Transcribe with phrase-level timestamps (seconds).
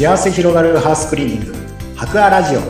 [0.00, 1.54] 幸せ広がるハウスクリーニング
[1.94, 2.60] 博アラジオ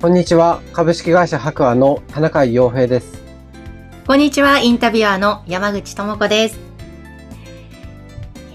[0.00, 0.60] こんにちは。
[0.72, 3.22] 株式会社白亜の田中洋平です。
[4.04, 6.58] こんにちは、インタビュアーの山口智子です。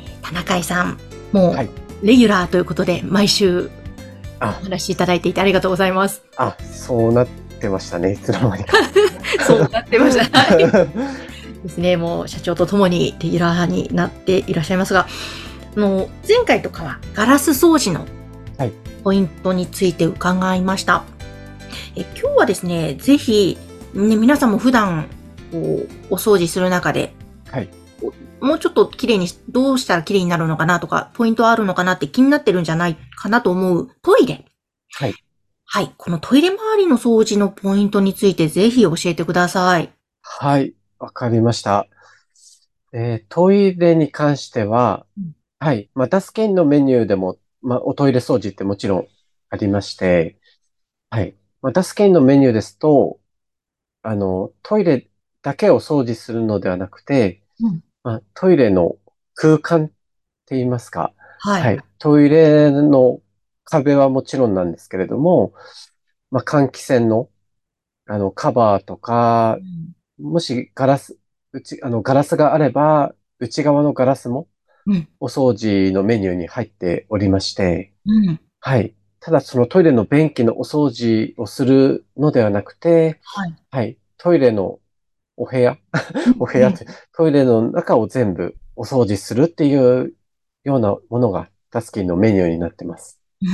[0.02, 1.00] えー田中井さん、
[1.32, 1.70] もう、はい
[2.04, 3.70] レギュラーということで、毎週
[4.42, 6.24] おあ、話しいただいていてありがとうございます。
[6.38, 8.14] あ、そうなってましたね。
[8.14, 8.78] いつの間にか。
[9.46, 10.40] そうなってました。
[10.40, 11.30] はい
[11.64, 15.08] ですね、もう社長と共にレギュラーになっていらっしゃいますが、
[15.76, 18.06] あの、前回とかはガラス掃除の
[18.58, 18.72] はい
[19.04, 21.04] ポイントについて伺いました。
[21.96, 23.58] え今日はですね、ぜひ、
[23.94, 25.08] ね、皆さんも普段
[25.52, 25.58] こ
[26.10, 27.14] うお掃除する中で、
[27.52, 27.70] はい。
[28.42, 34.46] もうちょっと綺麗にし、どうしたら綺麗になるのかなとか、ポイントあるのかなって気になってるんじゃないかなと思うトイレ。
[34.94, 35.14] はい。
[35.66, 35.94] はい。
[35.98, 39.94] このトイレ周りの掃除のポイントについてぜひ教えてください。
[40.22, 40.74] はい。
[40.98, 41.88] わかりました。
[42.92, 45.90] えートイレに関してはうん、はい。
[45.94, 49.08] まあ、ダスキンのメニューでも、まあ、おトイレ掃除ってもちろん
[49.50, 50.40] ありまして、
[51.12, 51.36] はい。
[51.62, 53.20] まあ、ダスキンのメニューですと、
[54.02, 55.08] あの、トイレ
[55.42, 58.96] だけを掃除するのではなくて、うんまあ、トイレの
[59.36, 61.64] 空間って言いますか、はい。
[61.64, 61.80] はい。
[62.00, 63.22] トイレの
[63.64, 65.54] 壁はもちろんなんですけれども、
[66.32, 67.30] まあ、換気扇の、
[68.08, 69.94] あの、カバーとかう、ん
[70.32, 71.18] もしガラス、
[71.54, 74.48] うち、あの、ガラスがあれば、内側のガラスも
[74.86, 78.40] うん、お掃除のメニューに入っておりまして、うん。
[78.60, 78.94] はい。
[79.20, 83.56] ただ、そのトイレの便器のお掃除をするのではなくて、はい。
[83.72, 83.98] はい。
[84.18, 84.79] トイレの
[85.40, 85.78] お部屋、
[86.38, 90.14] お部屋って、トイレの中を全部お掃除するっていう
[90.66, 93.20] ようなものがダスキンのメニューになってます。
[93.42, 93.50] うー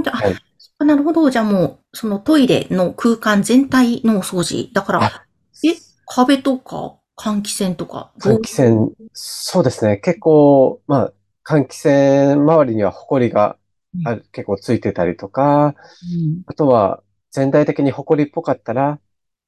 [0.00, 0.08] ん。
[0.08, 0.36] あ、はい
[0.80, 1.28] なるほど。
[1.28, 4.70] じゃあもう、そのトイレの空間全体のお掃除。
[4.72, 5.24] だから、あ
[5.64, 5.74] え、
[6.06, 8.12] 壁とか、換気扇とか。
[8.20, 9.96] 換気扇、そうですね。
[9.96, 11.12] 結構、まあ、
[11.44, 13.56] 換気扇周りには埃が
[14.04, 15.74] ある結構ついてたりとか、
[16.12, 19.00] うんあとは全体的に埃っぽかったら、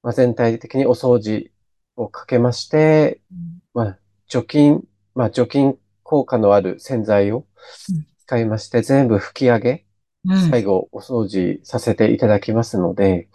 [0.03, 1.50] まあ、全体的にお掃除
[2.02, 3.20] をかけまして、
[3.74, 4.82] まあ、除菌、
[5.14, 7.46] まあ、除菌効果のある洗剤を
[7.88, 9.86] うん使いまして、全部拭き上げ、
[10.24, 10.50] うん。
[10.50, 13.28] 最後お掃除させていただきますので、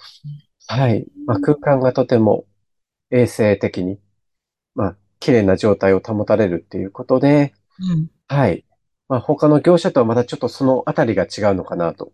[0.68, 1.06] はい。
[1.26, 2.46] まあ、空間がとても
[3.12, 4.00] 衛生的に、
[4.74, 8.08] まあ、綺麗な状態を保たれるっていうことで、うん。
[8.30, 8.64] はい。
[9.10, 12.14] まあ、他の業者とはまたちょっとそのあたりが違うのかなと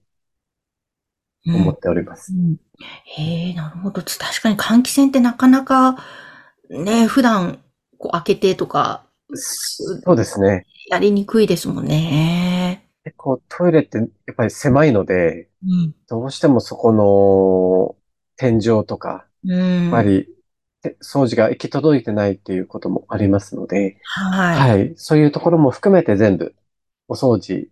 [1.46, 2.34] うん思っております。
[2.34, 2.58] うん
[3.06, 4.02] へえ、なるほど。
[4.02, 5.98] つ確かに換気扇ってなかなか、
[6.80, 7.60] ね、普段、
[7.98, 10.66] こう開けてとか、そうですね。
[10.90, 12.90] やりにくいですもんね。
[13.04, 15.96] 結構トイレってやっぱり狭いので、うん。
[16.08, 17.96] どうしてもそこの
[18.36, 19.84] 天井とか、うん。
[19.84, 20.28] やっぱり
[20.82, 24.78] て掃除が行き届いてないっていうこともありますので、はい。
[24.78, 24.94] はい。
[24.98, 26.56] そういうところも含めて全部
[27.08, 27.70] お掃除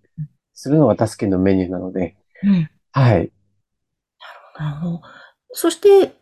[0.54, 2.70] するのがダスキンのメニューなので、うん。
[2.92, 3.32] はい。
[4.58, 5.02] なるほど。
[5.52, 6.14] そして、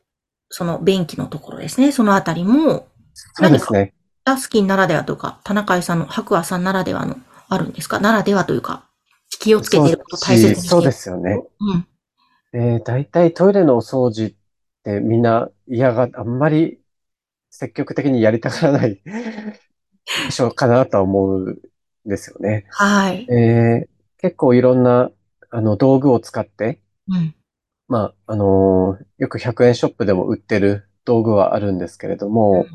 [0.50, 1.92] その便器のところですね。
[1.92, 3.94] そのあたりも、そうですね。
[4.24, 7.18] ダスキンならではとか、田中井さんの、白亜さんならではの、
[7.50, 8.00] あるんですか？
[8.00, 8.86] ならではというか、
[9.40, 11.42] 気をつけていること、大切にしているそうですよね。
[11.60, 11.88] うん。
[12.54, 14.34] えー、大体トイレのお掃除っ
[14.84, 16.80] てみんな嫌が、あんまり
[17.50, 19.02] 積極的にやりたがらない
[20.26, 21.58] 場所かなとは思うん
[22.06, 22.66] ですよね。
[22.70, 23.28] はい。
[23.30, 23.88] えー、
[24.22, 25.12] 結構いろんな
[25.50, 27.34] あの道具を使って、うん。
[27.88, 32.68] まあ、あのーよく100円ショップでも売ってる道具はあるんですけれども、やっ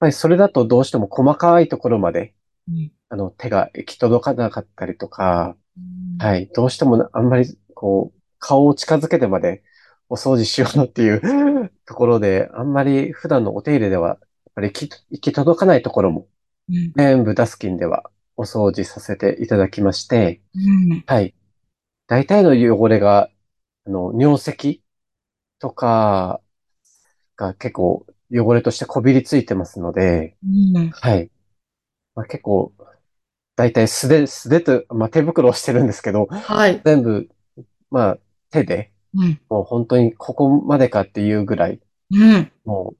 [0.00, 2.34] ぱりそれだとどうしても細かいところまで、
[2.68, 6.48] うんあの、手が行き届かなかったりとか、うんはい。
[6.48, 9.64] どうしてもあんまり、こう、顔を近づけてまで
[10.08, 14.18] お掃除しようっていう ところで、あんまり普段のお手入れでは、やっ
[14.56, 16.28] ぱり行き行き届かないところも、
[16.68, 16.92] うん。
[16.96, 20.58] 全部ダスキンではお掃除させていただきまして、う
[20.94, 21.04] ん。
[21.06, 21.34] はい。
[22.08, 23.30] 大体の汚れが、
[23.86, 24.82] あの、尿石
[25.58, 26.40] とか
[27.36, 30.90] が結構汚れとしてこびりついてますので、うん。
[30.90, 31.30] はい。
[32.14, 32.72] まあ、結構、
[33.56, 36.82] 大体素手、素手と、まあ、手袋をしてるんですけど、はい。
[36.84, 37.28] 全部、
[37.90, 38.18] まあ、
[38.50, 39.40] 手で、うん。
[39.48, 41.80] もう本当にここまでかっていうぐらい、
[42.10, 42.52] うん。
[42.64, 42.96] もう、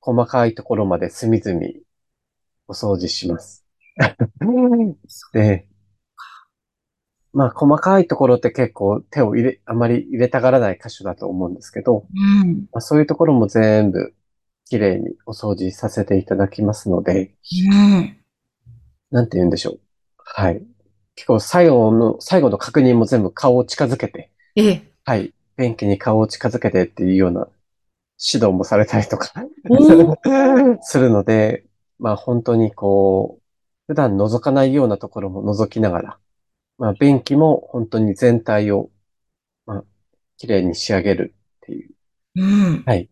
[0.00, 1.60] 細かいところまで隅々
[2.68, 3.64] お掃除します。
[5.32, 5.66] で、
[7.32, 12.66] まあ、細かいところって結構手を入れ、あまり入れたがらない箇所だと思うんですけど、うん。
[12.72, 14.14] まあ、そういうところも全部
[14.68, 17.34] 綺麗にお掃除させていただきますので、
[17.70, 18.16] うん。
[19.10, 19.80] なんて言うんでしょう。
[20.16, 20.62] はい。
[21.14, 24.82] 結構最後の、最後の確認も全部顔を近づけて、ええ。
[25.04, 25.32] はい。
[25.56, 27.48] 便器に顔を近づけてっていうような
[28.20, 29.32] 指導もされたりとか
[29.68, 29.76] お
[30.82, 31.64] するので、
[31.98, 33.42] まあ本当にこう、
[33.88, 36.18] 普段覗かないようなところも覗きながら、
[36.80, 38.90] まあ便器も本当に全体を、
[39.66, 39.84] まあ、
[40.38, 41.90] 綺麗に仕上げるっていう。
[42.36, 42.82] うん。
[42.86, 43.08] はい。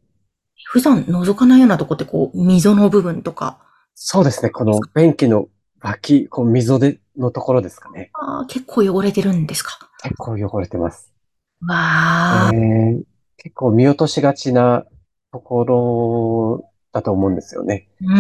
[0.65, 3.61] 普段覗かないようなとこってこう、溝の部分とか、
[3.95, 4.51] そうですね。
[4.51, 5.49] この便器の
[5.83, 8.11] 脇、こう溝でのところですかね。
[8.15, 9.79] あー結構汚れてるんですか？
[10.03, 11.13] 結構汚れてます。
[11.61, 12.57] わー。
[12.57, 13.03] えー
[13.41, 14.85] 結構見落としがちな
[15.33, 17.89] ところだと思うんですよね。
[18.01, 18.19] うん。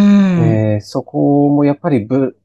[0.74, 2.38] えーそこもやっぱりブ、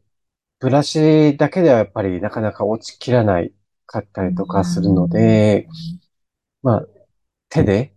[0.63, 3.51] ブラシだけではやっぱりなかなか落ちきらない
[3.85, 5.67] かったりとかするので、
[6.61, 6.85] まあ、
[7.49, 7.93] 手で、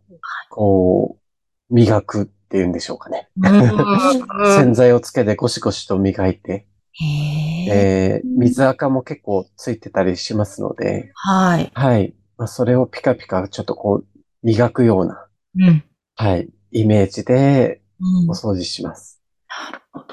[0.50, 1.16] こ
[1.70, 3.28] う、磨くっていうんでしょうかね。
[3.36, 6.66] うん洗剤をつけてゴシゴシと磨いて、
[7.68, 11.70] えー水垢も結構ついてたりしますので、はい。
[11.72, 12.14] はい。
[12.36, 15.84] まあ、それをピカピカちょっとこう、磨くような、うん。
[16.16, 19.15] はい、イメージでうんお掃除します。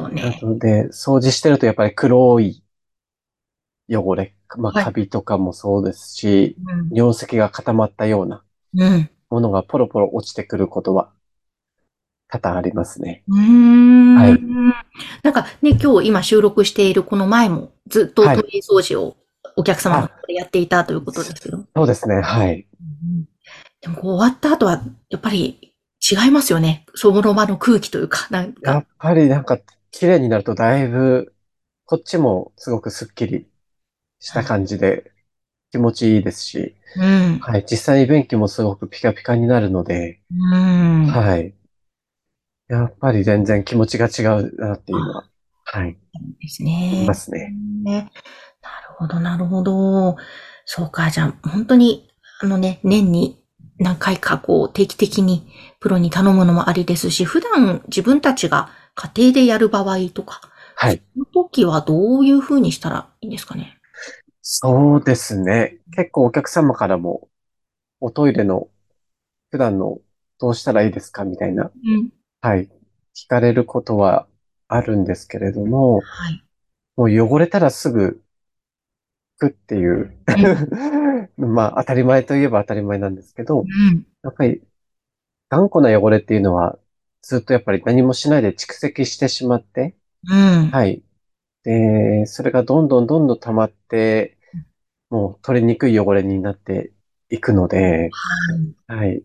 [0.10, 0.40] どなね。
[0.42, 2.64] ので、掃除してるとやっぱり黒い
[3.90, 6.90] 汚れ、まあ、はいカビとかもそうですし、うん。
[6.96, 8.44] 尿石が固まったような
[8.78, 9.10] うん。
[9.30, 11.12] ものがポロポロ落ちてくることは
[12.30, 13.24] 多々ありますね。
[13.28, 14.16] うーん。
[14.16, 14.40] はい
[15.24, 19.18] なんかね、今日今収録しているこの前もずっとはいトイレ掃除を
[19.56, 21.60] お客様でやっていたということですけど。
[21.76, 22.68] そうですね、はい。
[23.82, 26.86] でもこう終わった後は、やっぱり違いますよね。
[26.96, 28.72] その場の空気というか、なんか。
[28.72, 29.58] やっぱりなんか
[29.94, 31.34] 綺麗になるとだいぶ、
[31.86, 33.48] こっちもすごくスッキリ
[34.20, 35.12] した感じで
[35.72, 37.40] 気持ちいいですし、うん。
[37.40, 41.06] はい、実際に便器もすごくピカピカになるので、うん。
[41.06, 41.54] はい。
[42.70, 45.30] やっぱり全然気持ちが違うなっていうのは、
[45.66, 45.96] はい、
[46.42, 47.14] ですいねま。
[47.14, 47.54] すね。
[47.84, 48.12] ね。
[48.64, 50.18] なるほど、なるほど。
[50.66, 52.10] そうか、じゃあ、本当に、
[52.42, 53.44] あのね、年に
[53.78, 55.48] 何回かこう、定期的に
[55.80, 60.42] プロに頼むのもありですし、普段自分たちが家庭でやる場合とか、
[60.76, 61.02] はい。
[61.14, 63.78] その時はどういう風にしたらいいんですかね？
[64.42, 65.78] そうですね。
[65.96, 67.30] 結構お客様からも、
[68.00, 68.68] おトイレの
[69.52, 70.00] 普段の
[70.40, 72.10] どうしたらいいですかみたいな、うん。
[72.42, 72.70] はい、
[73.16, 74.28] 聞かれることは
[74.68, 76.44] あるんですけれども、はい。
[76.96, 78.22] もう汚れたらすぐ
[79.40, 80.18] 拭くっていう、
[81.38, 84.06] まあ当たり前といえば当たり前なんですけど、うん。
[84.24, 84.62] やっぱり
[85.50, 86.78] 頑固な汚れっていうのは
[87.24, 89.96] ずっとやっぱり何もしないで蓄積してしまって、
[90.30, 90.70] うん。
[90.70, 91.02] はい。
[91.64, 94.38] で、それがどんどんどんどん溜まって、
[95.10, 96.92] もう取りにくい汚れになって
[97.30, 98.10] いくので、
[98.88, 99.24] はい。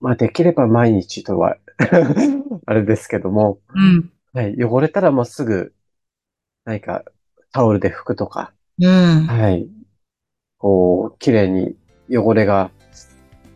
[0.00, 1.56] まあできれば毎日とは
[2.66, 4.12] あれですけども、うん。
[4.32, 4.62] はい。
[4.62, 5.74] 汚れたらもうすぐ
[6.64, 7.04] 何か
[7.52, 9.26] タオルで拭くとか、うん。
[9.26, 9.68] はい。
[10.58, 11.76] こう、綺麗に
[12.08, 12.70] 汚れが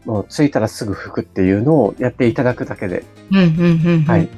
[0.09, 3.37] もうついたらすぐ拭くっていうのをやっていただくだけで、うん。
[3.37, 3.47] うん。
[3.85, 4.05] うん。
[4.05, 4.29] はい。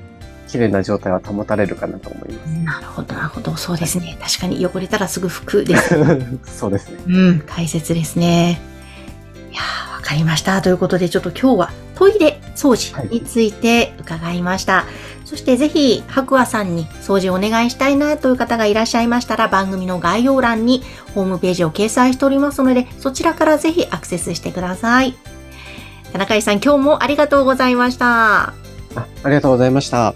[0.48, 2.48] 綺麗な状態は保たれるかなと思います。
[2.64, 3.54] なるほど、なるほど。
[3.56, 4.18] そうですね。
[4.20, 5.94] 確かに汚れたらすぐ拭くです。
[6.44, 6.98] そうですね。
[7.06, 8.60] うん、大切ですね。
[9.52, 10.60] いやー、わかりました。
[10.60, 14.86] ということで、ちょっと今日はトイレ掃除について伺いました。
[15.24, 20.82] そしてぜひ、白亜さんに掃除をお願いしたいなという方がいらっしゃいましたら、番組の概要欄に
[21.14, 25.14] ホームページを掲載しておりますので、そちらからぜひアクセスしてください。
[26.12, 28.48] 田中井さん、今日もありがとうございました。
[28.48, 28.54] あ
[29.22, 30.14] ありがとうございました。